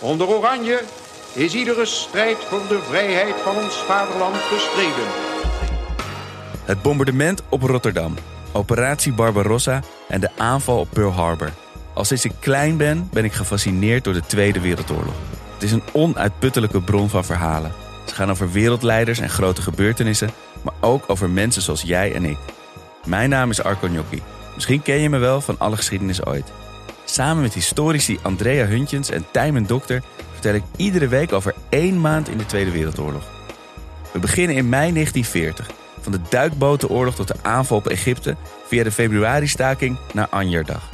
[0.00, 0.82] Onder Oranje
[1.32, 5.06] is iedere strijd voor de vrijheid van ons vaderland gestreden.
[6.64, 8.14] Het bombardement op Rotterdam,
[8.52, 11.52] operatie Barbarossa en de aanval op Pearl Harbor.
[11.94, 15.14] Al sinds ik klein ben, ben ik gefascineerd door de Tweede Wereldoorlog.
[15.54, 17.72] Het is een onuitputtelijke bron van verhalen.
[18.06, 20.30] Ze gaan over wereldleiders en grote gebeurtenissen,
[20.62, 22.38] maar ook over mensen zoals jij en ik.
[23.04, 24.22] Mijn naam is Arco Gnocchi.
[24.54, 26.52] Misschien ken je me wel van alle geschiedenis ooit.
[27.16, 30.02] Samen met historici Andrea Huntjens en Tijmen Dokter
[30.32, 33.22] vertel ik iedere week over één maand in de Tweede Wereldoorlog.
[34.12, 35.70] We beginnen in mei 1940,
[36.00, 40.88] van de duikbotenoorlog tot de aanval op Egypte via de februari-staking naar Anjardag.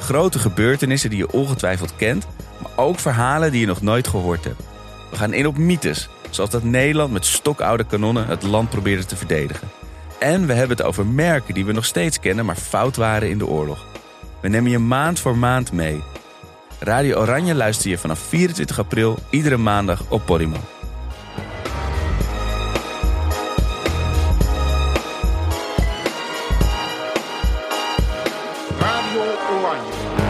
[0.00, 2.26] Grote gebeurtenissen die je ongetwijfeld kent,
[2.62, 4.62] maar ook verhalen die je nog nooit gehoord hebt.
[5.10, 9.16] We gaan in op mythes, zoals dat Nederland met stokoude kanonnen het land probeerde te
[9.16, 9.68] verdedigen.
[10.18, 13.38] En we hebben het over merken die we nog steeds kennen, maar fout waren in
[13.38, 13.86] de oorlog.
[14.40, 16.02] We nemen je maand voor maand mee.
[16.78, 20.56] Radio Oranje luister je vanaf 24 april iedere maandag op Podimo.
[28.78, 29.22] Radio
[29.58, 30.29] Oranje.